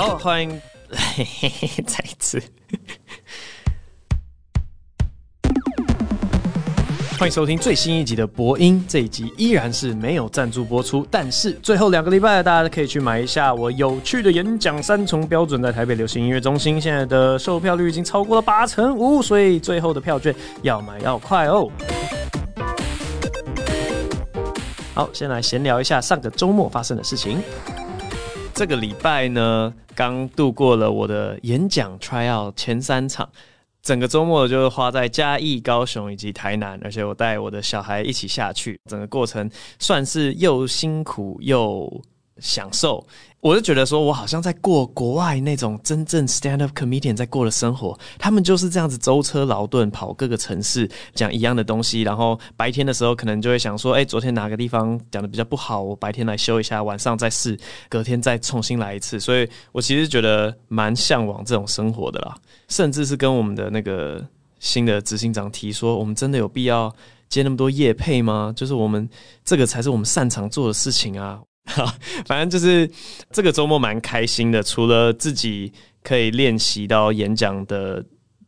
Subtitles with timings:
[0.00, 0.48] 好，欢迎，
[1.86, 2.42] 再一次。
[7.18, 21.70] 欢迎收听最新一集的播音，这一集依然是没有赞助播出，但是最后两个礼拜大家可以去买一下我有趣的演讲三重标准，在台北流行音乐中心，现在的售票率已经超过了八成五，所以最后的票券要买要快哦。
[24.94, 27.42] 好，先来闲聊一下上个周末发生的事情。
[28.60, 33.26] 这个礼拜呢，刚度过了我的演讲 tryout 前三场。
[33.80, 41.90] 整个周末就是花在嘉义、高雄以及台南，而且我带我的小孩一起下去，整个过程算是又辛苦又
[42.40, 43.06] 享受。
[43.40, 47.98] 我就觉得说，我好像在过国外那种真正 stand up comedian 在过的生活。
[48.18, 52.02] 他们就是这样子舟车劳顿跑各个城市，讲一样的东西。
[52.02, 57.58] 然后白天的时候可能就会想说，哎，昨天哪个地方讲的比较不好，我白天来修一下，晚上再试，
[57.88, 59.18] 隔天再重新来一次。
[59.18, 62.36] 所以我其实觉得蛮向往这种生活的啦。
[62.68, 64.22] 甚至是跟我们的那个
[64.58, 66.94] 新的执行长提说，我们真的有必要
[67.30, 68.52] 接那么多业配吗？
[68.54, 69.08] 就是我们
[69.46, 71.40] 这个才是我们擅长做的事情啊。
[71.70, 71.94] 好，
[72.26, 72.90] 反正就是
[73.30, 78.04] 这个周末蛮开心的，除了自己可以练习到演讲的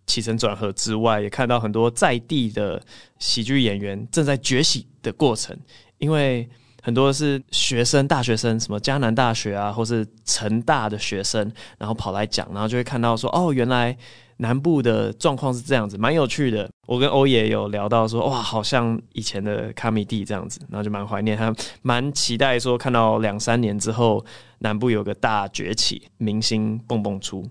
[0.07, 2.83] 起承转合之外，也看到很多在地的
[3.19, 5.57] 喜剧演员正在崛起的过程。
[5.99, 6.49] 因为
[6.83, 13.97] 很多是学生、大学生，什么江南大学啊，或是成大的学生，然后跑来讲，然后就会看到说，哦，原来。
[14.43, 16.69] 南部的状况是这样子，蛮有趣的。
[16.89, 21.51] 我跟欧爷有聊到说，哇，好像以前的卡米蒂这样子，然后就蛮怀念，还
[21.83, 24.23] 蛮期待说看到两三年之后
[24.59, 27.49] 南部有个大崛起，明星蹦蹦出。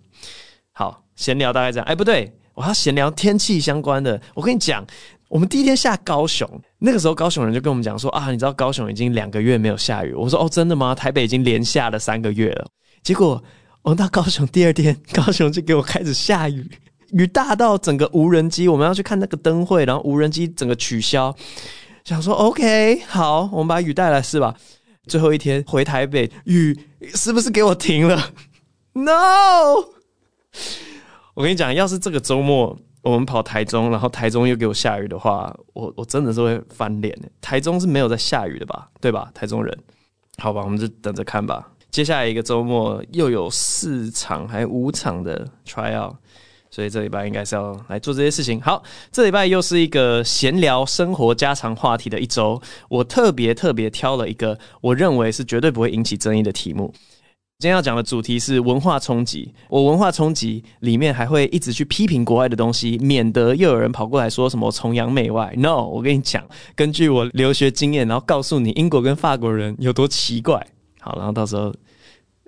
[0.73, 1.86] 好，闲聊大概这样。
[1.88, 4.22] 哎，不对，我要闲聊天气相关的。
[4.34, 4.86] 我跟你讲，
[5.30, 6.45] 我们第一天下高雄，
[6.80, 10.14] 那个时候高雄人就跟我们讲说啊，你知道高雄已经两个月没有下雨。
[10.14, 10.94] 我说哦，真的吗？
[10.94, 12.67] 台北已经连下了三个月了。
[13.02, 13.42] 结果。
[13.84, 16.70] 我到高雄第二天， 高雄就给我开始下雨，
[17.14, 21.36] 雨大到整个无人机，我们要去看那个灯会，然后无人机整个取消。
[22.03, 24.56] 想说 OK，好，我们把雨带来是吧？
[25.08, 26.78] 最后一天回台北，雨
[27.16, 28.31] 是不是给我停了
[28.94, 29.84] ？No！
[31.34, 37.18] 我跟你讲，要是这个周末我们跑台中，然后台中又给我下雨的话，我我真的是会翻脸。
[37.41, 38.90] 台中是没有在下雨的吧？
[39.00, 39.31] 对吧？
[39.34, 39.75] 台中人，
[40.38, 41.72] 好吧，我们就等着看吧。
[41.91, 46.16] 接下来一个周末又有四场还五场的 tryout，
[46.69, 48.62] 所以这礼拜应该是要来做这些事情。
[48.62, 48.81] 好，
[49.12, 52.62] 这礼拜又是一个闲聊生活家常话题的一周。
[52.88, 56.94] 我特别特别挑了一个我认为是绝对不会引起争议的题目。
[57.59, 59.53] 今天要讲的主题是文化冲击。
[59.69, 65.53] 我文化冲击里面还会一直去批评国外的东西，免得又有人跑过来说什么崇洋媚外。
[65.58, 70.66] No，我跟你讲，根据我留学经验，然后告诉你英国跟法国人有多奇怪。
[71.01, 71.73] 好，然后到时候，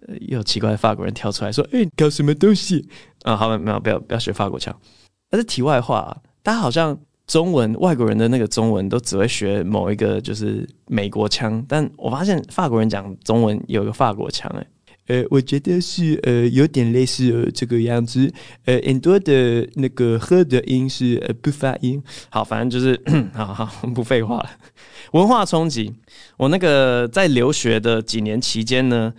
[0.07, 2.87] 呃，又有奇怪的法国人跳出来说：“哎、搞什么东西？”
[3.23, 4.73] 啊，好，没有，不要，不要学法国腔。
[5.29, 14.67] 但是题外话、啊，大家好像中文外国人的那个中文都只会学某一个就是美国腔，但我发现法国人讲中文有一个法国腔，哎，
[15.07, 18.31] 呃，我觉得是呃有点类似、呃、这个样子，
[18.65, 22.01] 呃，很多的那个喝的音是呃不发音。
[22.29, 22.99] 好，反正就是，
[23.33, 24.49] 好好不废话了。
[25.11, 25.93] 文化冲击，
[26.37, 29.13] 我那个在留学的几年期间呢，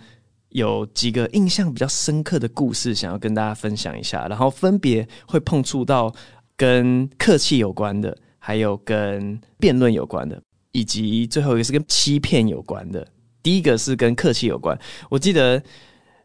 [0.49, 4.27] 有几个印象比较深刻的故事，想要跟大家分享一下。
[4.27, 6.13] 然后分别会碰触到
[6.57, 10.41] 跟客气有关的，还有跟辩论有关的，
[10.71, 13.07] 以及最后一个是跟欺骗有关的。
[13.45, 14.75] 第一个是跟客气有关。
[15.07, 15.61] 我记得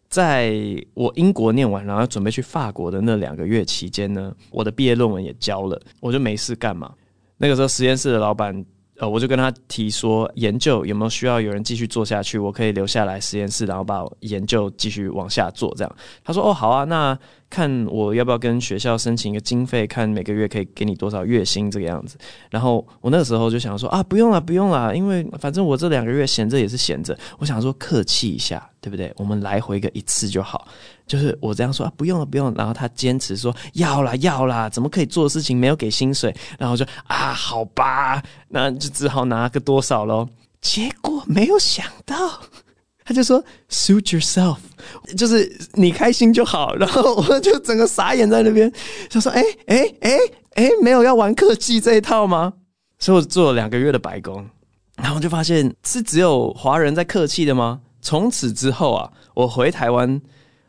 [0.08, 0.54] 在
[0.94, 6.90] 我英国念完，然后准备去法国的那两个月期间呢，我的毕业论文也交了，我就没事干嘛。
[7.36, 8.64] 那个时候实验室的老板。
[9.00, 15.74] 呃，我就跟他提说，研究有没有需要有人继续做下去，我可以留下来实验室，然后把研究继续往下做。
[15.74, 17.18] 这样，他说：“哦，好啊，那。”
[17.50, 22.16] 看我要不要跟学校申请一个经费，看每个月可以给你多少月薪这个样子。
[22.48, 27.18] 然后我那个时候就想说啊，不用了，不用了，因为反正我这两个月闲着也是闲着。
[27.38, 29.12] 我想说客气一下，对不对？
[29.16, 30.68] 我们来回个一次就好。
[31.08, 32.54] 就是我这样说啊，不用了，不用。
[32.54, 36.32] 然后他坚持说要啦，要啦，怎么可以做事情没有给薪水？
[36.56, 40.28] 然后就啊，好吧，那就只好拿个多少喽。
[40.60, 42.40] 结果没有想到。
[43.10, 44.58] 他就说 “suit yourself”，
[45.16, 46.76] 就是你开心就好。
[46.76, 48.72] 然后我就整个傻眼在那边，
[49.10, 50.16] 想说：“哎哎哎
[50.54, 52.52] 哎，没有要玩客气这一套吗？”
[53.00, 54.46] 所以我做了两个月的白宫，
[55.02, 57.80] 然后就发现是只有华人在客气的吗？
[58.00, 60.22] 从此之后啊，我回台湾，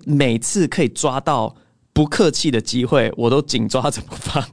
[0.03, 1.55] 每次可以抓到
[1.93, 4.43] 不客气的机会，我都紧抓着不放。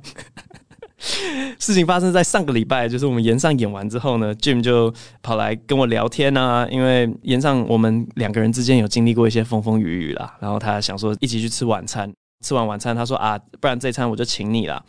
[1.58, 4.92] 事情发生在上个礼拜，就是我们岩上演完之后呢，Jim 就
[5.22, 12.12] 跑来跟我聊天啊，因为岩上我们两个人之间有经历过一些风风雨雨啦，然后他想说一起去吃晚餐，
[12.44, 14.84] 吃完晚餐他说啊，不然这餐我就请你了。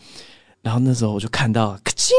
[0.62, 2.12] 然后那时候我就看到，咔嚓，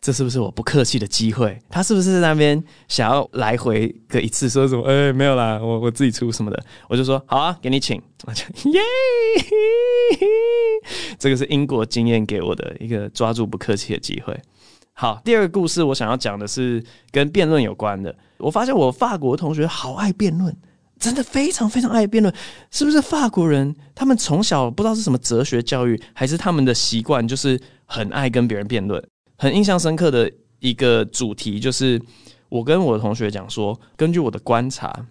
[0.00, 1.58] 这是不是我不客气的机会？
[1.68, 4.82] 他是不是在那边想要来回个一次，说什么？
[4.88, 6.64] 哎、没有啦，我我自己出什么的。
[6.88, 8.00] 我就说好啊，给你请。
[8.24, 8.80] 我 就耶，
[11.18, 14.40] 这个是英国经验给我的一个抓住不客气的机会。
[14.92, 18.14] 好，第二个故事我想要讲的是跟辩论有关的。
[18.38, 20.56] 我发现我法国同学好爱辩论。
[20.98, 22.34] 真的非常非常爱辩论，
[22.72, 23.72] 是不是法国人？
[23.94, 29.00] 他们从小不知道是什么哲学教育，还是他们的习惯，就是很爱跟别人辩论。
[29.38, 32.02] 很印象深刻的一个主题，就是
[32.48, 35.06] 我跟我的同学讲说，根据我的观察，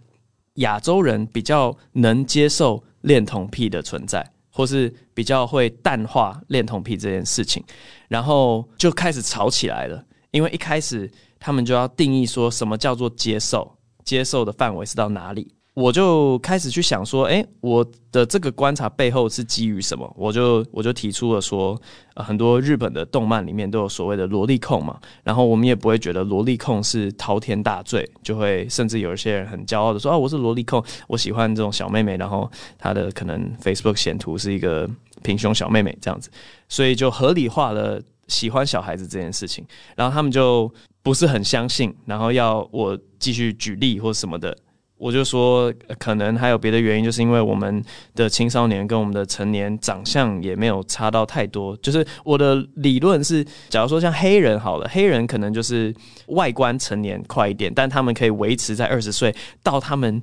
[0.55, 7.63] 亚洲人比较能接受恋童癖的存在，或是比较会淡化恋童癖这件事情，
[8.09, 10.03] 然后就开始吵起来了。
[10.31, 11.09] 因为一开始
[11.39, 15.53] 他们就要定义说什么叫做接受，接受的范围是到哪里。
[15.77, 20.11] 我就开始去想说，哎、我的这个观察背后是基于什么？
[20.17, 21.79] 我就我就提出了说，
[22.15, 34.89] 很多日本的动漫里面都有所谓的萝莉控嘛，然后我们也不会觉得萝莉控是滔天大罪，就会甚至有一些人很骄傲的说，啊，我是萝莉控，我喜欢这种小妹妹，然后她的可能 Facebook 显图是一个
[35.21, 36.31] 平胸小妹妹这样子，
[36.67, 39.63] 所以就合理化了喜欢小孩子这件事情，
[39.95, 44.57] 然后他们就不是很相信，然后要我继续举例或什么的。
[44.97, 47.83] 我就说，可能还有别的原因，就是因为我们
[48.15, 51.77] 的青少年跟我们的成年长相也没有差到太多。
[51.77, 55.93] 就是我的理论是，假如说像黑人好了，黑人可能就是
[56.27, 60.19] 外观成年快一点，但他们可以维持在二十岁，到他们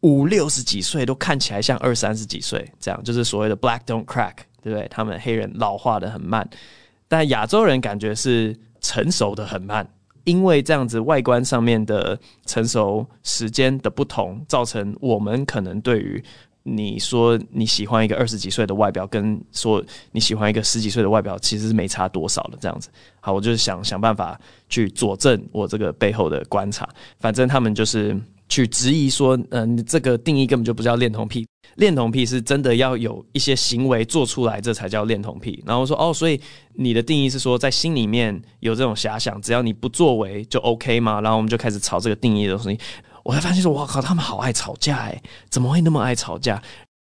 [0.00, 4.88] 五六十几岁都看起来像二三十几岁，这样就是所谓的 black don't crack，对不对？
[4.90, 6.44] 他们黑人老化的很慢，
[7.06, 9.88] 但亚洲人感觉是成熟的很慢。
[10.24, 16.22] 因为这样子外观上面的成熟时间的不同，造成我们可能对于
[16.62, 22.58] 你说你喜欢一个二十几岁的外表，跟说你喜欢一个十几岁的外表，其实是没差多少的。
[22.60, 22.88] 这样子，
[23.20, 26.88] 好，我就是想想办法去佐证我这个背后的观察。
[27.18, 28.20] 反正他们就是。
[28.52, 31.46] 去质疑说，嗯、你这个定义根本就不叫恋童癖，
[31.76, 35.64] 恋童癖是真的要有一些行为做出来，这才叫恋童癖。
[35.66, 36.38] 然后说，哦，所以
[36.74, 41.18] 你的定义是说，在心里面有这种遐想，只要你不作为就 OK 吗？
[41.22, 42.78] 然后我们就开始吵这个定义的东西。
[43.24, 46.62] 我才发现说，哇靠，他们好爱吵架哎，怎么会那么爱吵架？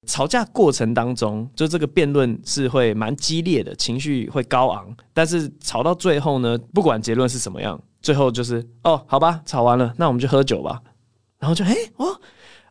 [0.06, 10.80] 吵架过程当中，就这个辩论是会蛮激烈的，情绪会高昂，但是吵到最后呢，不管结论是什么样，最后就是，哦，好吧，吵完了，那我们就喝酒吧。
[11.44, 12.18] 然后就哎哦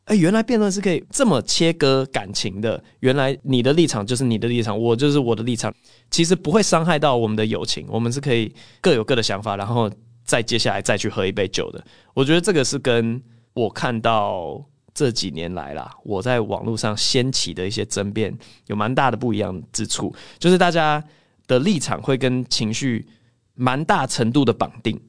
[0.05, 2.83] 哎，原来辩论是可以这么切割感情的。
[3.01, 5.71] 原来你的立场就是你的立场，我就是我的立场，
[6.09, 7.85] 其实不会伤害到我们的友情。
[7.87, 9.87] 我们是可以各有各的想法，然后
[10.25, 11.85] 再接下来再去喝一杯酒的。
[12.15, 13.21] 我觉得这个是跟
[13.53, 14.59] 我看到
[14.91, 18.35] 这几年来啦，我在网络上掀起的一些争辩
[18.65, 21.01] 有蛮大的不一样之处，就是大家
[21.45, 23.07] 的立场会跟情绪
[23.53, 24.99] 蛮大程度的绑定，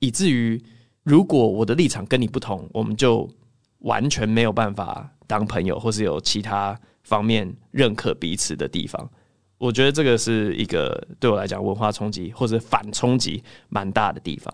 [0.00, 0.60] 以至于。
[1.02, 3.28] 如果我的立场跟你不同，我们就
[3.78, 9.10] 完全没有办法当朋友，或是有其他方面认可彼此的地方。
[9.58, 14.52] 我觉得这个是一个对我来讲文化冲击或者反冲击蛮大的地方。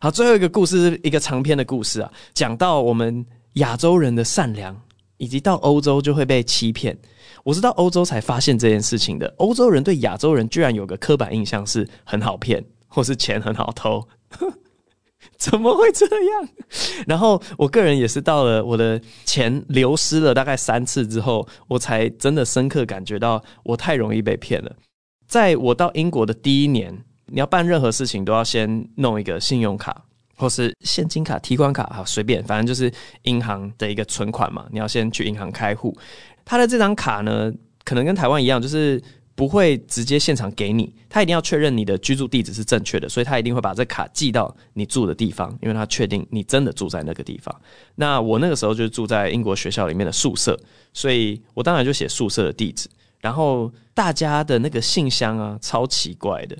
[0.00, 3.24] 好，最后一个故事一个长篇的故事啊，讲到我们
[3.54, 4.80] 亚洲人的善良，
[5.16, 6.96] 以及到欧洲就会被欺骗。
[7.44, 9.32] 我是到欧洲才发现这件事情的。
[9.38, 14.06] 欧洲人对亚洲人居然有个刻板印象是很好骗，或是钱很好偷。
[15.40, 16.48] 怎么会这样？
[17.06, 24.72] 然后我个人也是到了我的钱流失了大概三次之后，我才真的深刻感觉到我太容易被骗了。
[25.28, 26.92] 在我到英国的第一年，
[27.26, 30.04] 你要办任何事情都要先弄一个信用卡
[30.36, 32.92] 或是现金卡、提款卡，好随便，反正就是
[33.22, 34.66] 银行的一个存款嘛。
[34.72, 35.96] 你要先去银行开户，
[36.44, 37.52] 他的这张卡呢，
[37.84, 39.00] 可能跟台湾一样，就是。
[39.38, 47.54] 不会直接现场给你，他一定要确认你的居住地址是正确的，所以他一定会把这卡寄到你住的地方，因为他确定你真的住在那个地方。
[47.94, 50.58] 那我那个时候就住在英国学校里面的宿舍，
[50.92, 52.88] 所以我当然就写宿舍的地址。
[53.20, 56.58] 然后大家的那个信箱啊，超奇怪的，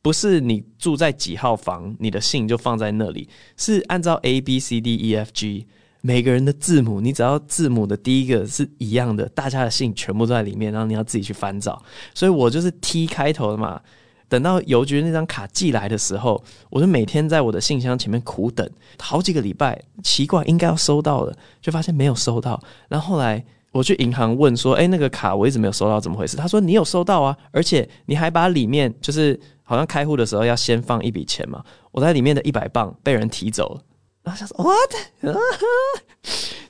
[0.00, 5.66] 不是你住在几号房，你的信就放在那里，是按照 A B C D E F G。
[6.00, 11.82] 每个人的字母，你只要字母的第一个是一样的，大家的信全部都在里面，然后你要自己去翻找。
[12.14, 13.80] 所以我就是 T 开头的嘛。
[14.28, 16.40] 等到邮局那张卡寄来的时候，
[16.70, 18.64] 我就每天在我的信箱前面苦等
[19.00, 22.62] 好几个礼拜，奇怪应该要收到了，就发现没有收到。
[22.88, 26.36] 然后后来我去银行问说，哎、欸，那个卡我一直没有收到，怎么回事？
[26.36, 33.82] 他说你有收到啊，而且你还把里面就是好像开户的时候要先放一笔钱嘛，我在里面的一百磅被人提走了。
[34.22, 34.92] 然后想说 what？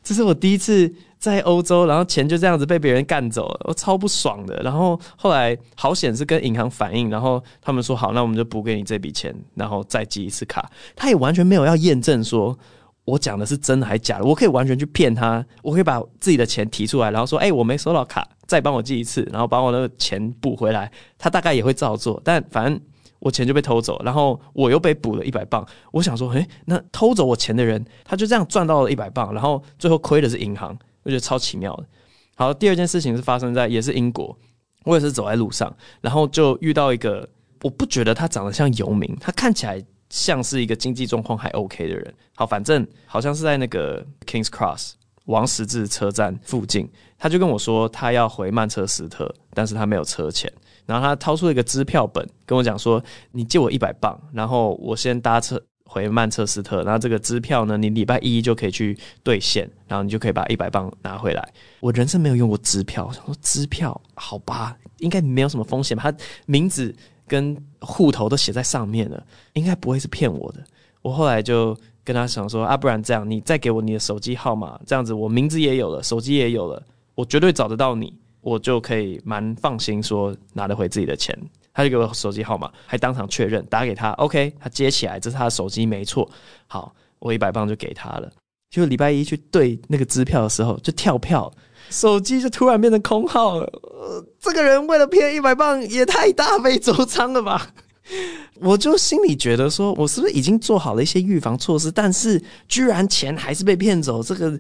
[0.03, 4.57] 这是我第一次在欧洲，然后钱就这样子被别人干走了，我超不爽的。
[4.63, 10.71] 然后后来好险是跟银行反映，然后他们说好，那我们就补给你这笔钱，然后再寄一次卡。
[10.97, 12.59] 他也完全没有要验证说。
[13.07, 14.25] 我讲的是真的还假的？
[14.25, 20.89] 我可以完全去骗他，我可以把自己的钱提出来，然后说：“哎、我没收到卡，再帮我寄一次，然后把我那个钱补回来。”
[21.19, 22.81] 他大概也会照做，但反正
[23.21, 25.65] 我钱就被偷走，然后我又被补了一百磅。
[25.93, 31.87] 我想说，哎、欸，那偷走我钱的人，他就这样赚到了一百磅，然后最后亏的是银行，我觉得超奇妙的。
[32.35, 34.37] 好，第二件事情是发生在也是英国，
[34.85, 37.29] 我也是走在路上，然后就遇到一个，
[37.63, 39.85] 我不觉得他长得像游民，他看起来。
[40.13, 44.95] 像是一个经济状况还 OK 的人，好，反正好像是在那个 King's Cross
[45.27, 50.53] 王十字车站附近，他就跟我说他要回曼彻斯特，但是他没有车钱，
[50.87, 61.49] 然后他掏出了一个支票本跟我讲说，你借我一百磅，然后我先搭车回曼彻斯特，然后这个支票呢，你礼拜一就可以去兑现，然后你就可以把一百磅拿回来。
[61.81, 66.95] 我人生没有用过支票，我想说支票好吧，应该没有什么风险吧，他名字。
[67.31, 70.65] 跟户头都写在上面了，应该不会是骗我的。
[71.01, 76.83] 我后来就跟他想说啊，不然这样，你再给我你的手机号码，这样子我名字也有了，手机也有了，
[77.15, 81.37] 我绝对找得到你，我就可以蛮放心说拿得回自己的钱。
[81.73, 86.29] 他就给我手机号码，还当场确认，打给他，OK，他接起来，这是他的手机，没错。
[86.67, 88.31] 好，我一百磅就给他了。
[88.69, 91.51] 就礼拜一去兑那个支票的时候，就跳票。
[91.89, 97.71] 手机就突然变成空号了，呃，这个人为了骗一百磅也太大费周章了吧？
[98.61, 104.59] 我就心里觉得说，我是不是已经做好了一些预防措施，但是居然钱还是被骗走，这个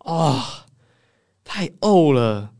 [0.00, 0.42] 哦，
[1.44, 2.50] 太呕了！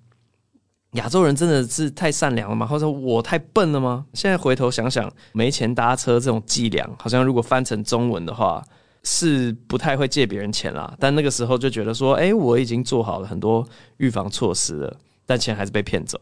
[0.92, 2.66] 亚洲人真的是太善良了吗？
[2.66, 4.06] 或者我太笨了吗？
[4.14, 8.64] 现在回头想想，没钱搭车这种伎俩，好像如果翻成中文的话。
[9.04, 13.66] 是不太会借别人钱啦，但那个时候就觉得说，哎，我已经做好了很多
[13.98, 16.20] 预防措施了，但钱还是被骗走。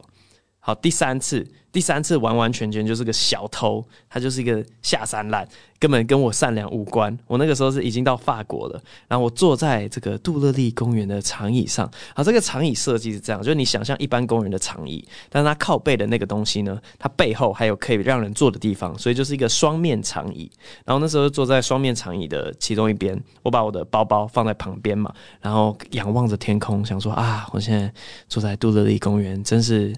[0.61, 1.45] 好，第三次。
[1.77, 5.47] 第三次完完全全就是个小偷，他就是一个下三滥，
[5.79, 7.15] 根本跟我善良无关。
[7.27, 11.87] 我那个时候是已经到法国了，然后我坐在这个杜勒利公园的长椅上。
[12.15, 20.51] 好，这个长椅设计是这样，就是你想象一般公园的长椅，但是它靠背的那个东西呢，它背后还有可以让人坐的地方，所以就是一个双面长椅。
[20.87, 27.93] 然后那时候坐在双面长椅的其中一边，我把我的包包放在旁边嘛，然后仰望着天空，想说啊，我现在
[28.31, 29.95] 坐在杜勒利公园，真是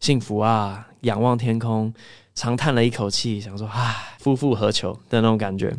[0.00, 0.88] 幸福啊。
[1.02, 1.92] 仰望天空，
[2.34, 5.74] 长叹了一口气，想说：“唉，夫复何求的那种感觉。”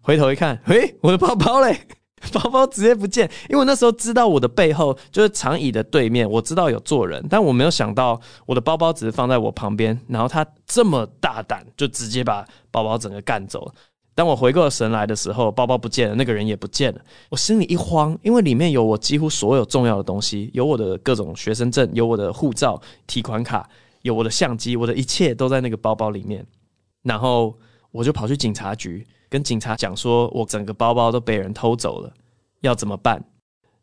[0.00, 1.86] 回头一看，嘿，我的包包嘞，
[2.32, 3.30] 包包直接不见。
[3.48, 13.74] 因为那时候知道我的背后就是长椅的对面，我知道有坐人，但我没有想到我的包包只是放在我旁边，然后他这么大胆，就直接把包包整个干走了。
[14.14, 17.00] 当我回过神来的时候，包包不见了，那个人也不见了。
[17.30, 23.66] 我心里一慌，因为里面有我几乎所有重要的东西，有我的各种学生证，有我的护照、提款卡。
[24.02, 26.46] 有我的相机，我的一切都在那个包包里面，
[27.02, 27.58] 然后
[27.90, 32.12] 我就跑去警察局，跟警察讲说，我整个包包都被人偷走了，
[32.60, 33.24] 要怎么办？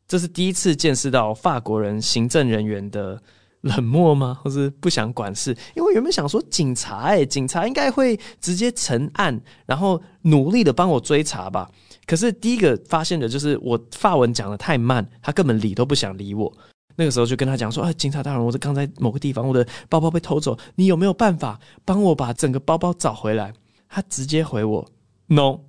[0.07, 3.21] 这是第一次见识到法国人行政人员的
[3.61, 4.37] 冷漠吗？
[4.43, 5.55] 或是不想管事？
[5.75, 11.69] 因为原本想说，警察，欸，警察应该会直接成案，然后努力的帮我追查吧。
[12.07, 16.51] 可是第一个发现的就是我法文讲的太慢，他根本理都不想理我。
[16.99, 23.53] 那个时候就跟他讲说：“哎，警察大人，我是刚在某个地方，我的包包被偷走，你有没有办法帮我把整个包包找回来？”
[23.87, 24.85] 他直接回我
[25.27, 25.61] ：“No，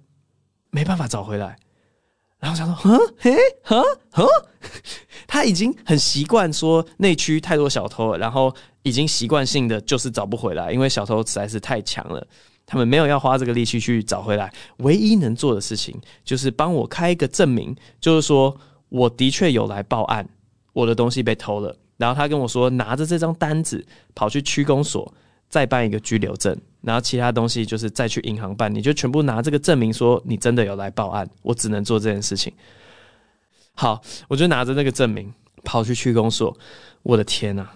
[0.71, 1.57] 没办法找回来。”
[2.41, 4.27] 然后想说：“嗯，嘿，哈，哈。”
[5.29, 12.27] 他已经很习惯说内区太多小偷了，然后已经习惯性的就是找不回来，因为小偷实在是太强了，
[12.67, 14.53] 他们没有要花这个力气去找回来。
[14.79, 18.57] 唯一能做的事情就是帮我开一个证明，就是说
[18.89, 20.29] 我的确有来报案。
[20.81, 23.85] 我的东西被偷了，然后他跟我说，拿着这张单子
[24.15, 25.13] 跑去区公所
[25.49, 32.53] 再办一个居留证，然后其他东西就是再去银行办，你就全部拿这个证明说你真的有来报案，我只能做这件事情。
[33.75, 35.33] 好，我就拿着那个证明
[35.63, 36.57] 跑去区公所，
[37.03, 37.69] 我的天呐，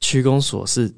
[0.00, 0.92] 区公所是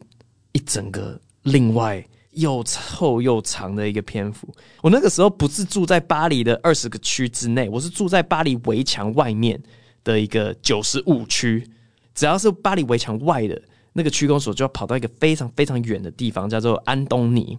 [0.53, 4.49] 一整个另外又臭又长的一个篇幅。
[4.83, 9.63] 我那个时候不是住在巴黎的二十个区之内，我是住在巴黎围墙外面。
[10.05, 11.67] 的一个九十五区，
[12.15, 13.61] 只要是巴黎围墙外的
[13.95, 17.59] 那个区公所，就要跑到一个非常非常远的地方，叫做安东尼。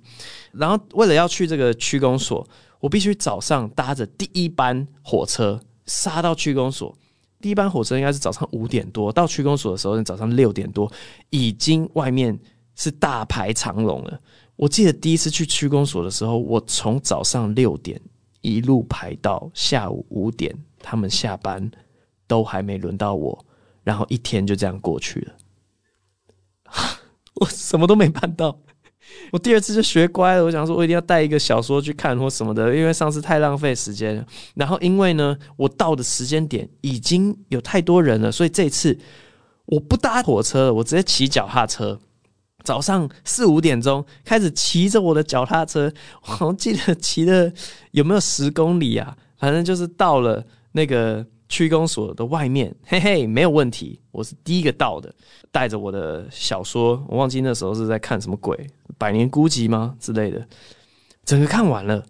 [0.52, 2.48] 然后为了要去这个区公所，
[2.80, 6.96] 我必须早上搭着第一班火车杀到区公所。
[7.42, 10.92] 第一班火车应该是早上五点多到区公所的时候，早上六点多，
[11.30, 12.38] 已经外面
[12.75, 14.20] 是大排长龙了。
[14.56, 18.02] 我记得第一次去区公所的时候，我从早上六点
[18.42, 21.70] 一路排到下午五点，他们下班
[22.27, 23.46] 都还没轮到我，
[23.84, 25.34] 然后一天就这样过去了，
[27.41, 28.60] 我什么都没办到。
[29.32, 34.25] 我第二次就学乖了，我想说，我一定要带一个小说去看或什么的，因为上次太浪费时间。
[34.55, 38.98] 然后因为呢，我到的时间点已经有太多人了，所以这次
[39.67, 42.00] 我不搭火车了，我直接骑脚踏车。
[42.63, 47.51] 早上四五点钟开始骑着我的脚踏车，我好像记得骑了
[47.91, 49.15] 有没有十公里啊？
[49.38, 51.24] 反正就是到了那个。
[51.48, 54.00] 区公所的外面，嘿嘿，没有问题。
[54.12, 55.14] 我是第一个到的，
[55.52, 58.58] 带着我的小说，我忘记那时候是在看什么鬼，
[58.98, 60.48] 《百年孤寂》吗之类的，
[61.24, 62.04] 整个看完了。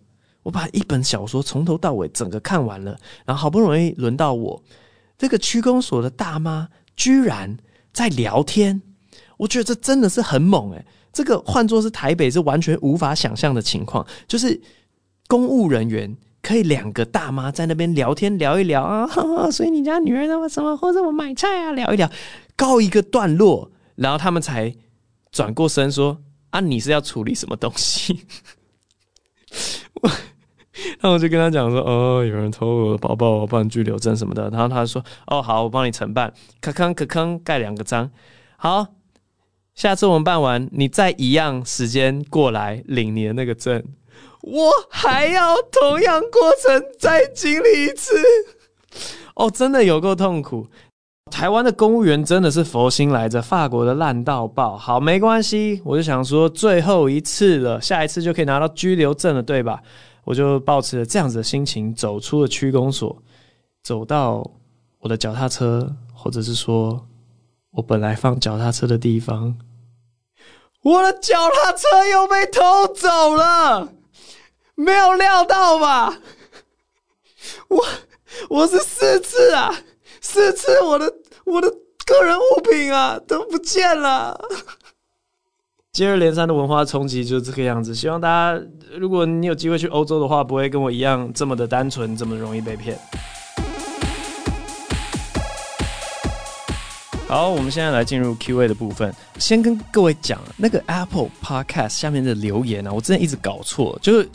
[0.43, 4.63] 我把一本小说从头到尾整个看完了，然后好不容易轮到我，
[5.17, 7.57] 这个区公所的大妈居然
[7.91, 8.81] 在聊天，
[9.37, 14.61] 我觉得这真的是很猛诶，这个换作是台北是完全无法想象的情况，就是
[15.27, 16.15] 公务人员。
[16.45, 19.07] 可以两个大妈在那边聊天聊一聊啊，
[19.49, 22.07] 所以你家女儿那么什么或者我买菜啊聊一聊，
[22.55, 24.71] 告一个段落，然后他们才
[25.31, 26.21] 转过身说
[26.51, 28.19] 啊，你是要处理什么东西？
[30.03, 30.07] 我，
[31.01, 34.47] 然后我就跟他讲说哦，有人偷我的包包，我办拘留证什么的。
[34.51, 38.11] 然后他说哦好，我帮你承办，可坑可坑盖两个章，
[38.55, 38.85] 好，
[39.73, 43.83] 下次我们办完，你再一样时间过来领你的那个证。
[44.45, 48.13] 我还要同样过程再经历一次，
[49.35, 50.67] 哦，真的有够痛苦。
[51.31, 54.77] 台湾的公务员真的是佛心来着，法国的烂到爆。
[54.77, 59.81] 好，没关系，我就想说最后一次了，下一次就可以拿到居留证了，对吧？
[60.23, 63.17] 我就抱持了这样子的心情走出了区公所，
[63.81, 64.47] 走到
[64.99, 67.03] 我的脚踏车，或者是说
[67.71, 69.57] 我本来放脚踏车的地方，
[70.83, 72.61] 我的脚踏车又被偷
[72.93, 73.89] 走了。
[74.75, 76.17] 没有料到吧？
[77.69, 77.85] 我
[78.49, 79.73] 我是四次啊，
[80.19, 81.13] 四次我的
[81.45, 81.69] 我的
[82.05, 84.37] 个人物品啊都不见了。
[85.93, 87.95] 接二连三的文化冲击就是这个样子。
[87.95, 88.61] 希望大家，
[88.97, 92.99] 如果你有机会去欧洲的话，不会跟我一样这么的单纯，这么容易被骗。
[97.29, 99.13] 好，我们现在来进入 Q&A 的部分。
[99.39, 104.29] 先跟各位讲，那个 Apple Podcast 下面的留言呢、啊，我之前一直搞错，就是。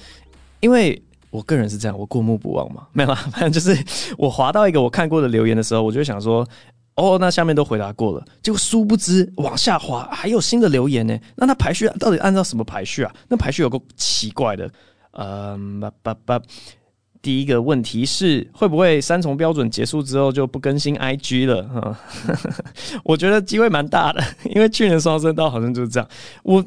[0.60, 3.76] 因为我个人是这样，我过目不忘嘛， 没有啦，反正就是
[4.16, 6.46] 我滑到一个我看过的留言的时候，我就想说，
[6.96, 11.18] 哦，那下面都回答过了，结果殊不知往下滑还有新的留言呢。
[11.36, 13.14] 那它排序到底按照什么排序啊？
[13.28, 14.70] 那排序有个奇怪的，
[15.12, 16.42] 嗯，叭叭叭。
[17.22, 21.62] 第一个问题是，会不会三重标准结束之后就不更新 IG 了？
[21.68, 22.00] 哈，
[23.04, 24.22] 我觉得机会蛮大的，
[24.54, 26.08] 因为去年双声道好像就是这样。
[26.42, 26.64] 我。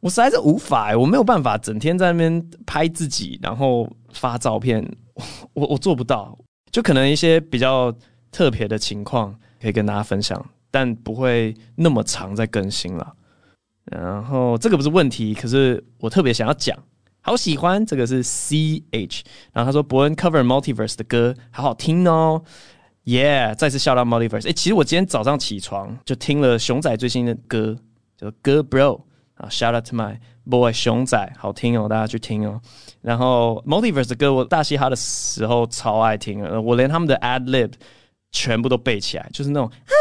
[0.00, 4.86] 我实在是无法、我没有办法整天在那边拍自己，然后发照片，
[5.54, 6.38] 我我做不到。
[6.70, 7.92] 就可能一些比较
[8.30, 13.14] 特别的情况可以跟大家分享，但不会那么长在更新了。
[13.86, 16.78] 然后这个不是问题，可是我特别想要讲，
[17.26, 22.40] 好喜欢这个是 C H，然后他说伯恩 cover Multiverse 的歌好好听哦
[23.04, 24.44] ，Yeah，再次 shout out Multiverse。
[24.44, 27.76] 诶、其实我今天早上起床就听了熊仔最新的歌，
[28.16, 29.00] 叫做歌 Bro。
[29.34, 30.16] 啊，shout out to my
[30.48, 32.60] boy 熊仔，好听哦，大家去听哦。
[33.02, 37.72] 然后 Multiverse 的歌，我大嘻哈的时候超爱听，我连他们的 ad lib
[38.30, 39.92] 全部都背起来，就是那种啊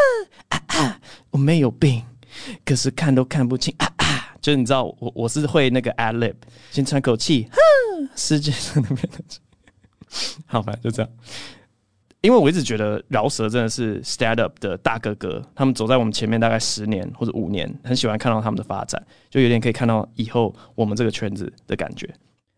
[0.49, 0.99] 啊啊，
[1.31, 2.03] 我没有病，
[2.63, 3.91] 可是看都看不清啊，
[4.45, 6.35] 就是你知道我我是会那个 ad lib，
[6.69, 7.47] 先喘口气，
[8.15, 9.17] 世界上那边的，
[10.45, 11.11] 好吧，就这样。
[12.21, 22.07] 因为我一直觉得饶舌真的是 stand up 的大哥哥，他们走在我们前面大概十年或者五年，很喜欢看到他们的发展，就有点可以看到以后我们这个圈子的感觉。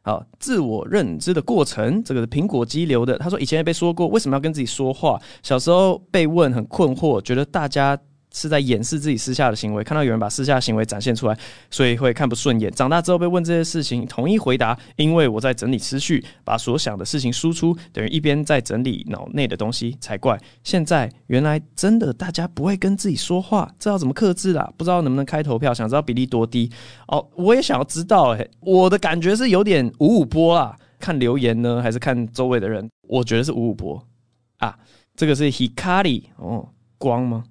[0.01, 3.17] 好，自我认知的过程，这个是苹果肌留的。
[3.17, 5.17] 他说以前也被说过，为什么要跟自己说话？
[5.41, 7.97] 小时候被问很困惑，觉得大家。
[8.37, 11.35] 是在掩饰自己私下的行为，看到有人把私下的行为展现出来，
[11.71, 12.71] 所以会看不顺眼。
[12.71, 20.39] 长大之后被问这些事情，统一回答：因为我在整理思绪，把所想的事情输出，等于一边在整理脑内的东西才怪。
[20.63, 24.71] 现在原来真的大家不会跟自己说话，这要怎么克制啦？
[24.77, 25.73] 不知道能不能开投票？
[25.73, 26.69] 想知道比例多低？
[27.07, 28.37] 哦，我也想要知道、欸。
[28.37, 30.75] 诶，我的感觉是有点五五波啊。
[30.99, 32.89] 看留言呢，还是看周围的人？
[33.07, 34.03] 我觉得是五五波
[34.57, 34.75] 啊。
[35.15, 37.43] 这个是 Hikari 哦，光吗？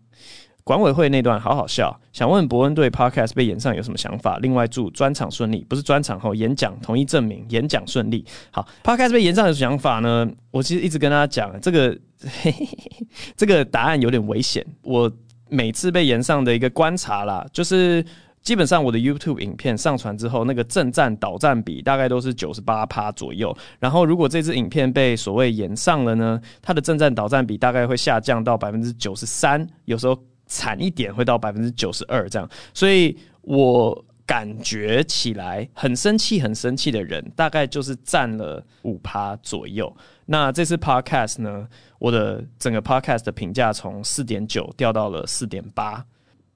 [0.66, 1.96] 管委会那段好好笑。
[2.12, 4.36] 想问伯恩对 Podcast 被延上有什么想法？
[4.38, 8.24] 另外祝专场顺利，不是专场后演讲统一证明演讲顺利。
[8.50, 10.28] 好，Podcast 被延上有想法呢？
[10.50, 14.66] 我其实一直跟大家讲，这个嘿嘿嘿这个答案有点危险。
[14.82, 15.08] 我
[15.48, 18.04] 每次被延上的一个观察啦，就是。
[18.42, 23.52] 基本上我的 YouTube 影片上传之后，那个正赞倒赞比大概都是九十八趴左右。
[23.80, 30.16] 然后如果这支影片被所谓延上了呢，它的正赞倒赞比大概会下降到百分之九十三，有时候
[30.46, 32.48] 惨一点会到百分之九十二这样。
[32.72, 39.94] 所以我感觉起来很生气，很生气的人大概就是占了五趴左右。
[40.26, 46.04] 那这次 Podcast 呢，我的整个 Podcast 的评价从四点九掉到了四点八。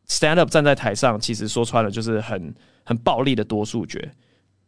[0.08, 4.12] Stand up 站在台上，其实说穿了就是很很暴力的多数决。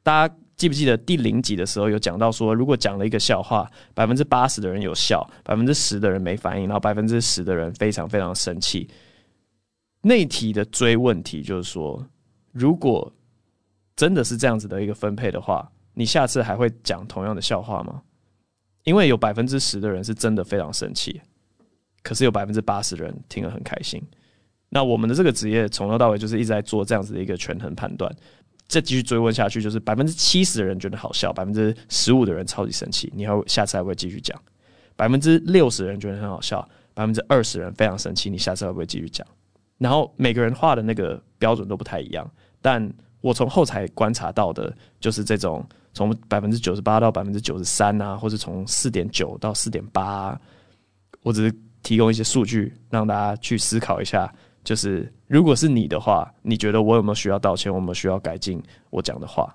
[0.04, 8.88] 大家记不记得第零集的时候有讲到说，如果讲了一个笑话，百分之八十的人有笑，百分之十的人没反应，然后百分之十的人非常非常生气。
[10.02, 12.04] 那题的追问题就是说，
[12.50, 13.10] 如果
[13.96, 18.02] 真的是这样子的一个分配的话，你下次还会讲同样的笑话吗？
[18.84, 21.20] 因为有百分之十的人是真的非常生气，
[22.02, 24.02] 可是有百分之八十的人听了很开心。
[24.70, 28.12] 那我们的这个职业从头到尾就是一直在做这样子的一个权衡判断，
[28.66, 34.36] 再继续追问下去，就是百分之七十的人觉得好笑，百分之十五的人超级生气，你还会下次还会继续讲？
[34.96, 39.24] 百分之六十的人觉得很好笑，百分之二十人非常生气，你下次会不会继续讲？
[39.78, 42.30] 然后每个人画的那个标准都不太一样，
[42.60, 50.38] 但我从后台观察到的就是这种从百分之九十八到百分之九十三啊，或是从四点九到四点八，
[51.22, 54.32] 我只是提供一些数据让大家去思考一下。
[54.64, 57.72] 就是，如果是你的话，你觉得我有没有需要道歉？
[57.72, 59.52] 我有没有需要改进我讲的话？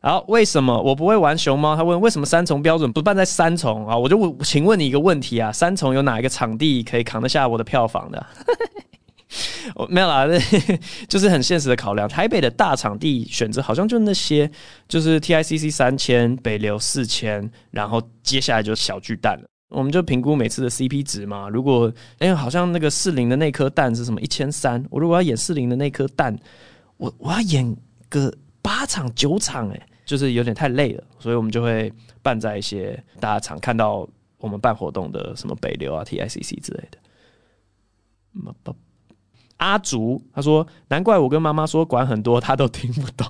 [0.00, 1.76] 好，为什么我不会玩熊猫？
[1.76, 3.94] 他问为什么三重标准不办在三重啊？
[3.94, 8.26] 我就问请问你一个问题啊，三重有哪一个场地可以扛得下我的票房的？
[9.74, 10.26] 我 没有啦，
[11.08, 12.08] 就是很现实的考量。
[12.08, 14.50] 台北的大场地选择好像就那些，
[14.88, 19.48] 就是 TICC 三千，北流四千，然后接下来就是小巨蛋了。
[19.68, 21.48] 我们就评估每次的 CP 值嘛。
[21.48, 26.34] 如果哎、好像那个四零的那颗蛋是什么一千三，我如果要演四零的那颗蛋，
[26.96, 27.76] 我我要演
[28.08, 36.98] 个八场九场，哎，就是有点太累了，所以我们就会办在一些大家常看到我们办活动的什么北流啊、TICC 之类的。
[39.58, 43.26] 阿竹他说，难怪我跟妈妈说管很多，她都听不懂，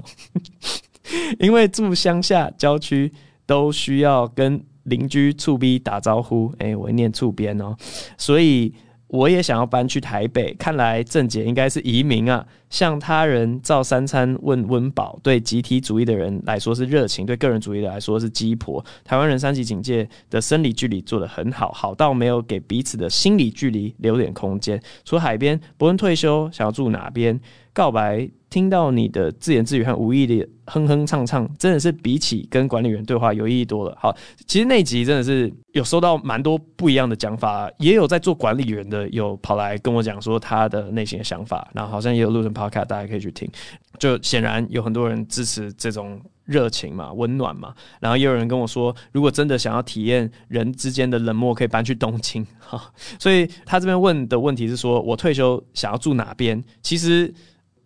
[1.38, 3.12] 因为住乡下郊区
[3.44, 4.64] 都需要跟。
[4.84, 7.76] 邻居厝逼打招呼，哎、我念厝边哦，
[8.16, 8.72] 所以
[9.08, 10.54] 我也想要搬去台北。
[10.54, 12.46] 看来郑姐应该是移民啊。
[12.70, 18.84] 向他人造三餐问温饱，对集体主义的人来说是热情，对个人主义的来说是鸡婆。
[19.04, 24.80] 台湾人三级警戒的生理距离做得很好，好到没有给彼此的心理距离留点空间。
[25.04, 27.40] 除海边，伯恩退休想要住哪边？
[27.72, 28.28] 告白。
[28.50, 33.94] 听到你的自言自语和无意的哼哼唱唱，真的是比起跟管理员对话有意义多了。
[34.00, 34.10] 好，
[34.46, 43.50] 其实那集真的是有收到蛮多不一样的讲法，也有在做管理员的有跑来跟我讲说他的内心的想法，然后好像也有录成 podcast，大家可以去听。
[43.98, 52.46] 就显然有很多人支持这种热情嘛、温暖嘛，然后也有人跟我说，如果真的想要体验人之间的冷漠，可以搬去东京。
[52.58, 56.62] 哈， 所以他这边问的问题是说，我退休想要住哪边？
[56.82, 57.32] 其实。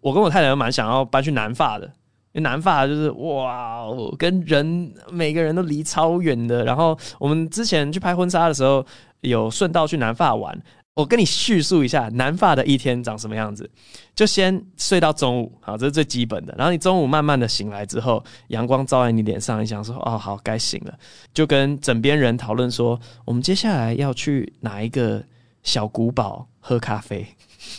[0.02, 1.86] 我跟我太太都蛮想要搬去南法的，
[2.32, 3.84] 因为南法就是哇，
[4.18, 6.64] 跟人每个人都离超远的。
[6.64, 8.84] 然后我们之前去拍婚纱的时候，
[9.20, 10.60] 有顺道去南法玩。
[10.94, 13.70] 我跟你叙述一下南法的一天长什么样子，
[14.14, 16.54] 就先睡到中午，好，这是最基本的。
[16.58, 20.98] 然后你中午慢慢的醒来之后，阳光照在你脸上，你想说哦，好，该醒了，
[21.32, 25.24] 就跟枕边人讨论说，我们接下来要去哪一个
[25.62, 27.26] 小古堡喝咖啡。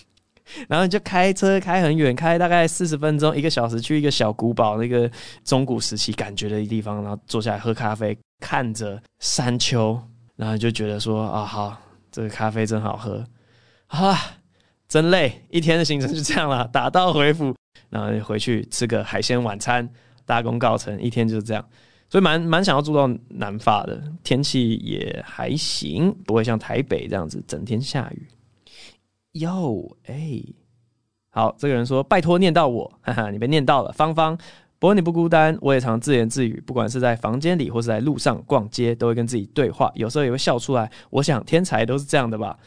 [0.67, 5.09] 然后你就开车开很远，开大概四十分钟，一个小时去一个小古堡，那个
[5.43, 9.99] 中古时期感觉的地方，然后坐下来喝咖啡，看着山丘，
[10.35, 11.75] 然后就觉得说啊，好，
[12.13, 13.25] 这个咖啡真好喝，
[13.87, 14.15] 啊，
[14.87, 17.55] 真累，一天的行程就这样了， 打道回府，
[17.89, 19.89] 然后回去吃个海鲜晚餐，
[20.23, 21.69] 大功告成，一天就是这样，
[22.07, 28.27] 所以蛮蛮想要住到南法的，天气也还行，不会像台北这样子整天下雨。
[29.31, 30.55] 哟，哎、欸，
[31.31, 33.91] 好，这个人说拜托念到我，哈哈，你被念到了。
[33.93, 34.37] 芳芳，
[34.83, 40.91] 不过你不孤单，我也常自言自语，不管是在房间里或是在路上逛街，都会跟自己对话，有时候也会笑出来。
[41.09, 42.59] 我想天才都是这样的吧？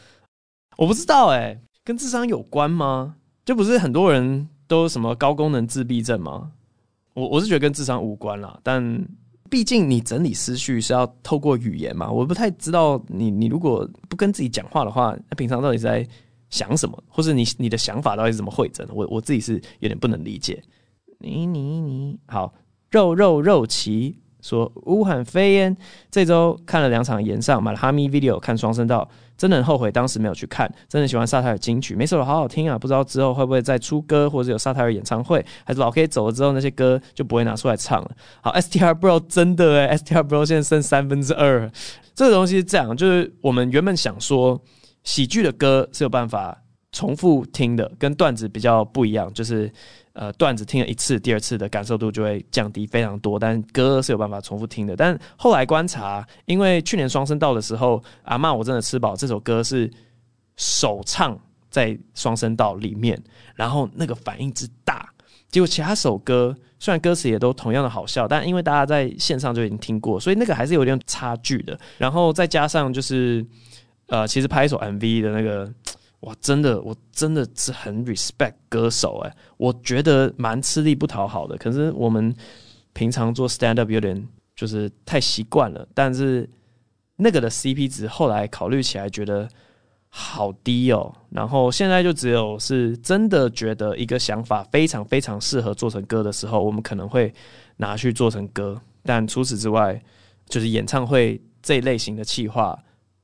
[0.77, 3.17] 我不知道、欸，跟智商有关吗？
[3.45, 6.49] 就不是很多人都什么高功能自闭症吗？
[7.13, 9.07] 我我是觉得跟智商无关啦，但
[9.47, 16.03] 毕竟你整理思绪是要透过语言嘛，我不太知道你你如果不跟自己讲话的话，那平常到底在？
[16.49, 18.93] 想什么，或者你你的想法到底是怎么汇整的？
[18.93, 20.63] 我我自己是有点不能理解。
[21.19, 22.53] 你你你好，
[22.91, 25.75] 肉肉肉奇说乌汉飞燕
[26.11, 30.71] 这周看了两场演唱，买了哈密 video 看双声道，真的很后悔当时没有去看。
[30.87, 32.77] 真的喜欢萨泰尔金曲，每首都好好听啊！
[32.77, 38.11] 不知道之后会不会再出歌，或者有萨泰尔演唱会，还是老 K 走了之后那些歌就不会拿出来唱了。
[38.41, 41.71] 好，STR Bro 真的诶 STR Bro 现在剩三分之二。
[42.15, 44.61] 这个东西是这样，就是我们原本想说。
[45.03, 49.71] 喜剧的歌是有办法重复听的，跟段子比较不一样，就是
[50.17, 54.95] 呃段子听了一次、第二次的感受度就会降低非常多，但歌是有办法重复听的。
[54.95, 59.89] 但后来观察，因为去年双声道的时候，阿嬷我真的吃饱这首歌是
[60.55, 63.21] 首唱在双声道里面，
[63.55, 65.07] 然后那个反应之大，
[65.49, 71.79] 结果其他首歌虽然歌词也都同样的好笑，但因为大家在线上就已经听过，所以那个还是有点差距的。
[71.97, 73.45] 然后再加上就是。
[74.09, 75.69] 呃，其实拍一首 MV 的那个，
[76.27, 81.57] 哇，真的，我真的是很 respect 歌手哎，我觉得蛮吃力不讨好的。
[81.57, 82.35] 可是我们
[82.91, 86.49] 平常做 stand up 有点就是太习惯了，但是
[87.15, 89.47] 那个的 CP 值后来考虑起来觉得
[90.09, 91.15] 好低哦。
[91.29, 97.33] 然后现在就只有是真的觉得一个想法非常非常适合做成歌的时候，我们可能会
[97.77, 98.79] 拿去做成歌。
[99.03, 100.03] 但除此之外，
[100.49, 102.77] 就是演唱会这一类型的企划。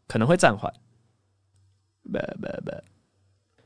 [0.05, 0.71] 可能会暂缓。
[2.03, 2.71] 不不不，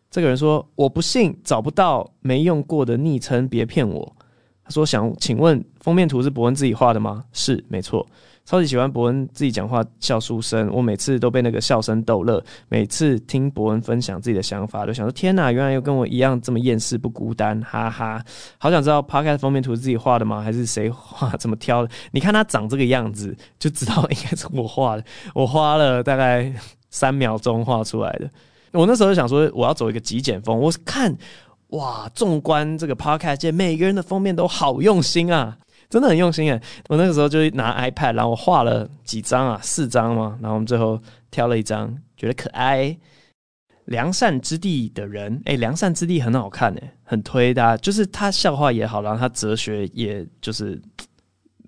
[0.10, 4.16] 这个人说：“我不信找不到没用过的昵称，别骗我。”
[4.64, 8.06] 他说：“想请问封面图是博恩自己画的吗？”是，没错。
[8.46, 12.42] 超级喜欢博恩自己讲话笑出声，我每次都被那个笑声逗乐。
[12.70, 18.24] 每次听博恩分享自己的想法，都想说：“天哪，原来又跟我一样这么厌世不孤单。”哈哈，
[18.58, 20.42] 好想知道 Podcast 封面图是自己画的吗？
[20.42, 21.30] 还是谁画？
[21.36, 21.90] 怎么挑的？
[22.12, 25.04] 你看他长这个样子，就知道应该是我画的。
[25.36, 26.50] 我花了大概
[26.90, 28.30] 三秒钟画出来的。
[28.72, 30.60] 我那时候就想说，我要走一个极简风。
[30.60, 31.16] 我看，
[31.68, 35.58] 哇，纵观这个 Podcast 界，每个人的封面都好用心啊。
[35.90, 41.02] 真的很用心诶，我那个时候就拿 iPad，然后我画了几张啊，四张嘛，然后我们最后
[41.32, 42.98] 挑了一张，觉得可爱。
[43.86, 50.78] 良善之地的人，诶，良善之地很好看诶，很推大家，就是他笑话也好，然后他哲学也就是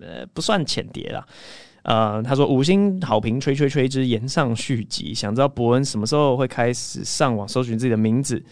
[0.02, 1.26] 呃不算浅碟啦。
[1.82, 8.42] 呃，他说五星好评，吹吹吹之炎上续集，想知道伯恩什么时候会开始上网搜寻自己的名字，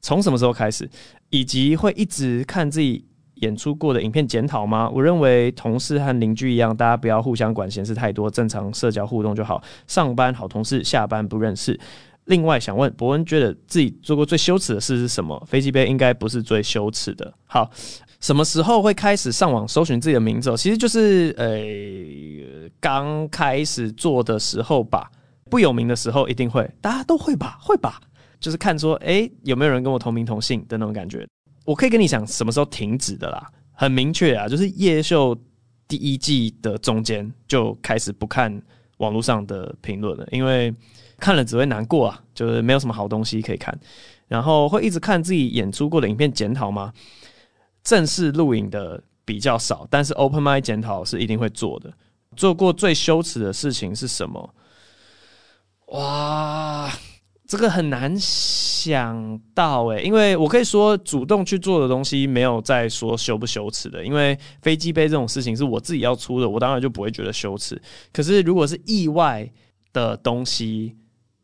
[0.00, 0.88] 从什么时候开始，
[1.30, 3.04] 以及会一直看自己。
[3.40, 4.86] 演出过的影片检讨吗？
[4.90, 9.62] 我认为同事和邻居一样，大家不要互相管闲事太多，正常社交互动就好。
[9.86, 11.80] 上班好同事，下班不认识。
[12.26, 15.42] 另外想问伯恩，觉得自己做过最羞耻的事是什么？
[15.46, 17.32] 飞机杯应该不是最羞耻的。
[17.46, 17.70] 好，
[18.20, 20.56] 什么时候会开始上网搜寻自己的名字？
[20.56, 25.10] 其实就是呃刚开始做的时候吧。
[25.48, 27.58] 不有名的时候一定会，大家都会吧？
[27.60, 28.00] 会吧？
[28.38, 31.26] 就是看说，诶、有没有人跟我同名同姓的那种感觉。
[31.64, 35.36] 我可以跟你讲什么时候停止的啦，很明确啊，就是叶秀
[35.88, 38.62] 第一季的中间就开始不看
[38.98, 40.72] 网络上的评论了，因为
[41.18, 43.76] 看了只会难过啊，就是没有什么好东西可以看。
[44.28, 46.92] 然后会一直看自己演出过的影片检讨吗？
[47.82, 51.92] 正式录影的比较少，但是 open mic 检讨是一定会做的。
[52.36, 54.54] 做过最羞耻的事情是什么？
[55.86, 56.92] 哇！
[57.46, 67.82] 这个很难想到诶，因为我可以说主动去做的东西没有在说羞不羞耻的，因为飞机杯这种事情是我自己要出的，我当然就不会觉得羞耻。
[68.12, 69.50] 可是如果是意外
[69.92, 70.96] 的东西，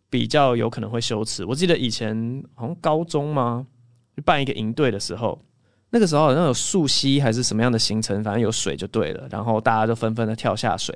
[0.09, 1.45] 比较有可能会羞耻。
[1.45, 3.67] 我记得以前好像高中吗，
[4.25, 5.43] 办一个营队的时候，
[5.97, 10.95] 那个时候好像有溯溪还是什么样的行程，反正有水就对了，然后大家就纷纷的跳下水，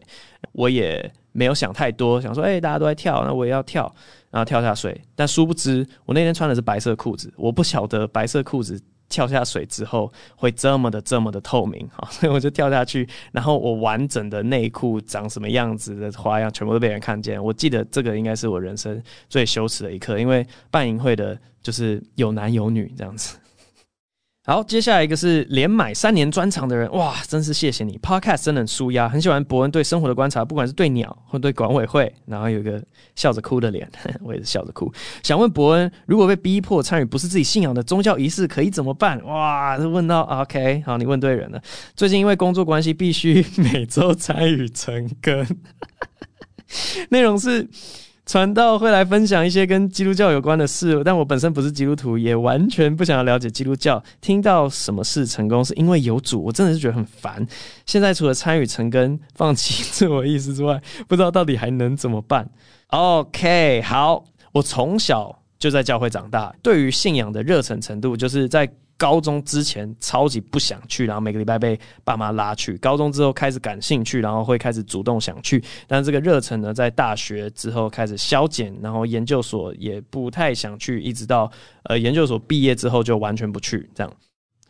[0.53, 3.91] 我也没有想太多，想说哎，大家都在跳，那我也要跳。
[4.31, 17.43] 然后跳下水，但殊不知我那天穿的是白色裤子，我不晓得白色裤子跳下水之后会这么的这么的透明哈，所以我就跳下去，然后我完整的内裤长什么样子的花样全部都被人看见。
[17.43, 23.37] 我记得这个应该是我人生最羞耻的一刻，因为办营会的就是有男有女这样子。
[24.51, 32.83] 好，接下来一个是连买三年专场的人，哇，真是谢谢你！Podcast 真的很舒压，很喜欢伯恩对生活的观察，不管是对鸟或对管委会，然后有一个
[33.15, 33.89] 笑着哭的脸，
[34.21, 34.93] 我也是笑着哭。
[35.23, 39.25] 想问伯恩，如果被逼迫参与不是自己信仰的宗教仪式，可以怎么办？
[39.25, 41.63] 哇，这问到 OK，好，你问对人了。
[41.95, 45.47] 最近因为工作关系，必须每周参与成更，
[47.11, 47.69] 内容是。
[48.31, 54.01] 传道会来分享一些跟基督教有关的事，但我本身不是基督徒，也完全不想要了解基督教。
[54.21, 57.45] 听到什么是成功是因为有主，我真的是觉得很烦。
[57.87, 62.49] 现在除了参与晨更、放弃自我意识之外，不知道到底还能怎么办。
[62.90, 72.77] OK，好，我从小就在教会长大，对于信仰的热忱程度，就是在高中之前超级不想去，然后每个礼拜被爸妈拉去。
[72.77, 75.65] 高中之后开始感兴趣，然后会开始主动想去。
[75.87, 81.51] 但这个热忱呢，在大学之后开始消减，然后研究所也不太想去，一直到
[81.85, 83.89] 呃研究所毕业之后就完全不去。
[83.95, 84.13] 这样，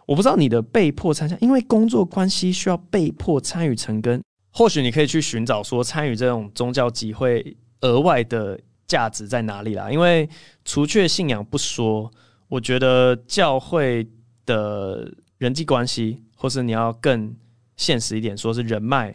[0.07, 4.23] 我不知道你的被迫参加，因为工作关系需要被迫参与成根。
[4.53, 9.91] 或许你可以去寻找说参与这种宗教集会额外的价值在哪里啦？
[9.91, 10.29] 因为
[10.65, 12.09] 除却信仰不说，
[12.49, 14.07] 我觉得教会
[14.47, 17.35] 的人际关系，或是你要更
[17.77, 19.15] 现实一点，说是人脉，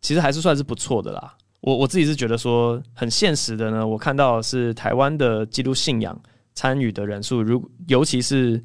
[0.00, 1.36] 其实还是算是不错的啦。
[1.60, 3.86] 我我自己是觉得说很现实的呢。
[3.86, 6.18] 我看到是台湾的基督信仰
[6.54, 8.62] 参与的人数，如尤其是。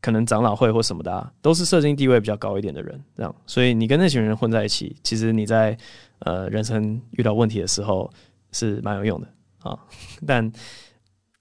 [0.00, 5.74] 可能长老会或什么的啊，都是社经地位比较高一点的人，这样，所以你跟那群人混在一起，其实你在
[6.18, 8.12] 呃人生遇到问题的时候
[8.52, 9.26] 是蛮有用的
[9.60, 9.78] 啊。
[10.26, 10.52] 但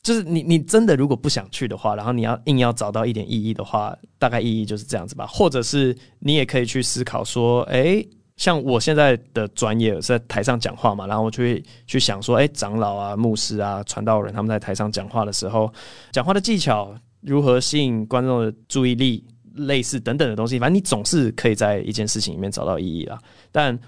[0.04, 5.26] 就是你你真的如果不想去的话，然后你要硬要找到一点意义的话，大概意义就是这样子吧。
[5.26, 15.74] 或者是你也可以去思考说，诶，像我现在的专业是在台上讲话嘛，然后我就会去想说，诶，长老啊、牧师啊、传道人他们在台上讲话的时候，
[16.12, 16.94] 讲话的技巧。
[17.26, 23.18] 如何吸引观众的注意力，类似等等的东西，反正你总是可以在一件事情里面找到意义啦。
[23.50, 23.80] 但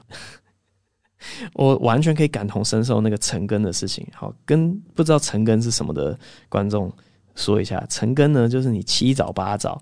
[1.53, 4.05] 我完全可以感同身受那个成根的事情。
[4.13, 6.17] 好，跟不知道成根是什么的
[6.49, 6.91] 观众
[7.35, 9.81] 说一下，成根呢，就是你七早八早，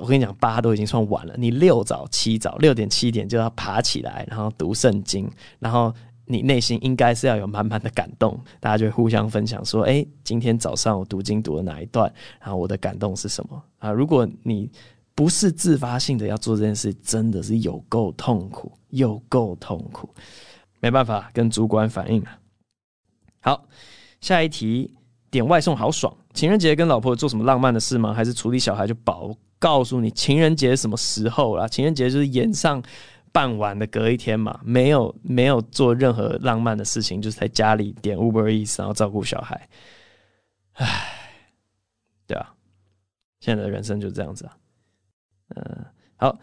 [0.00, 5.94] 我跟你讲，八都已经算晚了，你六早七早，六点七点就要爬起来，然后读圣经，然后。
[6.26, 12.08] 你内心应该是要有满满的感动，大家就互相分享说：“诶，今天早上我读经读了哪一段？
[12.38, 14.70] 然后我的感动是什么？”啊，如果你
[15.12, 20.08] 不是自发性的要做这件事，真的是有够痛苦，有够痛苦，
[20.80, 22.38] 没办法跟主管反映啊。
[23.40, 23.68] 好，
[24.20, 24.94] 下一题，
[25.30, 26.14] 点外送好爽。
[26.34, 28.12] 情人节跟老婆做什么浪漫的事吗？
[28.12, 29.34] 还是处理小孩就饱？
[29.58, 31.68] 告诉你，情人节什么时候啦？
[31.68, 32.82] 情人节就是演上。
[33.32, 39.68] 办完的隔一天嘛，没有没有做任何浪漫的事情，就是在家里点 Uber Eats，然后照顾小孩。
[40.72, 41.30] 唉，
[42.26, 42.52] 对啊，
[43.38, 44.56] 现在的人生就这样子啊。
[45.54, 46.36] 嗯，好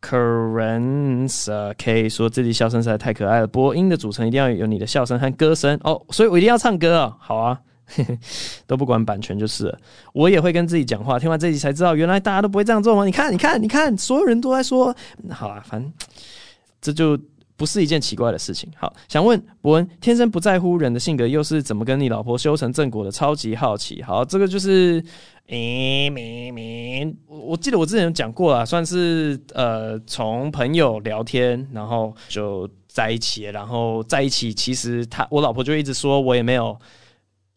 [0.00, 7.60] ，Currents K 说自己笑声实在太可爱了，播音的组成一定要有你的笑声和歌声哦，所以我一定要唱歌啊，好啊。
[8.66, 9.78] 都不管版权就是了，
[10.12, 11.18] 我也会跟自己讲话。
[11.18, 13.02] 听完这集才知道，原来大家都不会这样做吗？
[13.06, 14.94] 你看，你看，你看，所有人都在说，
[15.30, 15.90] 好啊，反正
[16.82, 17.18] 这就
[17.58, 18.70] 不是一件奇怪的事情。
[18.76, 23.10] 好，想问伯恩，天生不在乎人的性格，又是怎么跟你老婆修成正果的？
[23.10, 24.00] 超级好奇。
[24.02, 25.04] 好，这个就是，
[25.48, 36.78] 诶，明明，我记得我之前有讲过了，算是呃，从朋友聊天，然后就在一起，然后在一起，其实他我老婆就一直说我也没有。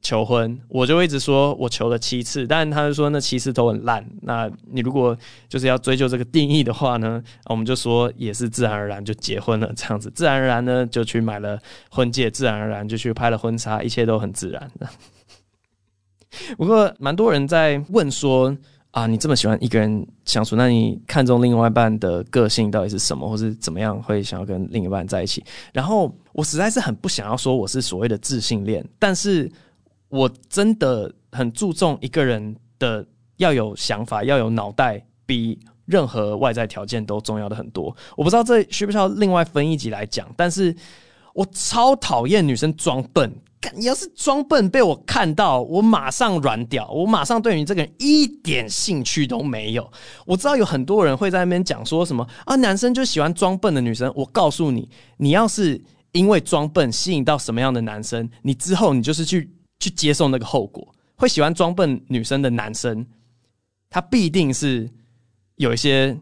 [0.04, 4.04] 求婚，我就一直说我求了七次，但他就说那七次都很烂。
[4.24, 5.16] 那你如果
[5.48, 11.60] 就是要追究这个定义的话呢，我们就说也是自然而然就结婚了这样子，自然而然呢就去买了
[11.92, 14.72] 婚戒，自然而然就去拍了婚纱，一切都很自然。
[16.58, 18.58] 不过蛮多人在问说
[18.90, 25.44] 啊，你这么喜欢一个人相处，那你看中另外一半的个性到底是什么，或是怎么样会想要跟另一半在一起？
[25.72, 29.48] 然后我实在是很不想要说我是所谓的自信恋，但是。
[30.12, 33.04] 我真的很注重一个人的
[33.38, 37.96] 要有想法，要有脑袋，比任何外在条件都重要的很多。
[38.18, 40.76] 我不知道这需不需要另外分一集来讲，但是
[41.34, 43.34] 我超讨厌女生装笨。
[43.76, 49.90] 你要是装笨被我看到，我马上软掉，我马上对你这个人一点兴趣都没有。
[50.26, 54.12] 我知道有很多人会在那边讲说什么啊，男生就喜欢装笨的女生。
[54.16, 59.50] 我告诉你，你要是因为装笨吸引到什么样的男生，你之后你就是去。
[59.82, 63.06] 去接受那个后果，会喜欢装笨女生的男生，
[63.90, 64.90] 他必定是
[65.56, 66.18] 有一些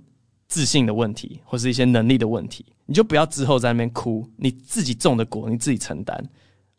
[0.48, 2.66] 自信的问题，或是一些能力的问题。
[2.86, 6.18] 你就不要之后在那边哭，你自己种的果，你自己承担。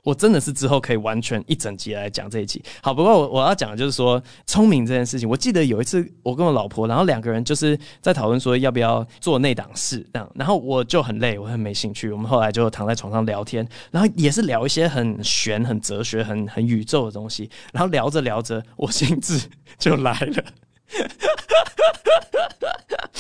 [0.03, 2.63] 我真的是之后可以完全一整集来讲这一集。
[2.83, 5.29] 好，不过我我要讲的就是说聪明这件事情。
[5.29, 12.11] 我记得有一次我跟我老婆，然后两个人就是在讨论说要不要做内档事这样，然后我就很累，我很没兴趣。
[12.11, 17.51] 我们后来就躺在床上聊天，然后也是聊一些很玄、很哲学、很很宇宙的东西。
[17.73, 19.41] 然后聊着聊着，我兴致
[19.79, 20.45] 就来了。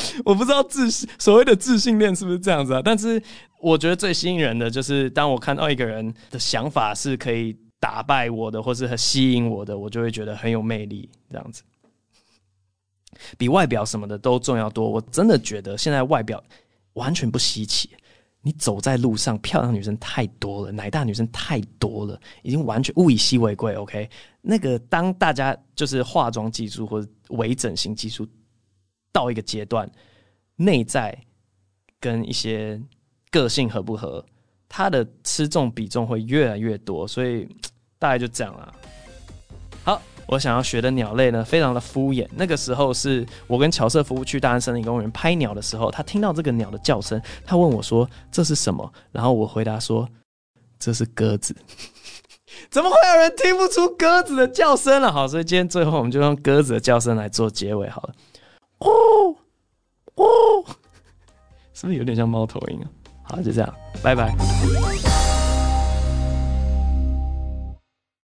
[0.24, 2.83] 我不知道自信所谓的自信恋是不是这样子啊？
[2.85, 3.22] 但是
[3.60, 11.08] 我觉得最吸引人的就是，当我看到一个人的想法是可以打败我的，或是很吸引我的，我就会觉得很有魅力。
[11.31, 11.62] 这样子，
[13.37, 14.88] 比外表什么的都重要多。
[14.88, 16.42] 我真的觉得现在外表
[16.94, 17.90] 完全不稀奇，
[18.42, 23.75] 你走在路上，漂亮女生太多了，奶大女生太多了，已经完全物以稀为贵。
[23.75, 24.08] OK，
[24.40, 28.27] 那个当大家就是化妆技术或者微整形技术
[29.13, 29.90] 到一个阶段，
[30.56, 31.17] 内在
[31.98, 32.81] 跟一些
[33.31, 34.25] 个性合不合，
[34.69, 37.48] 它的吃重比重会越来越多，所以
[37.98, 38.75] 大概就这样了。
[39.85, 40.02] 好。
[40.27, 42.25] 我想要学的鸟类呢，非常的敷衍。
[42.37, 50.08] 那个时候是我跟乔瑟夫去大安森林公园拍鸟的时候，他听到这个鸟的叫声，他问我说：“这是什么？”然后我回答说
[50.79, 51.52] ：“这是鸽子。
[52.71, 55.11] ”怎么会有人听不出鸽子的叫声了？
[55.11, 58.15] 好，所以今天最后我们就用鸽子的叫声来做结尾好了。
[58.81, 59.37] 哦
[60.16, 60.24] 哦，
[61.72, 62.90] 是不是有点像猫头鹰啊？
[63.22, 64.35] 好，就这样，拜拜。